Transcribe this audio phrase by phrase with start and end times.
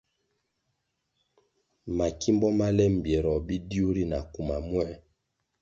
[1.97, 4.91] Makimbo ma le mbpieroh bidiu ri na kuma múer,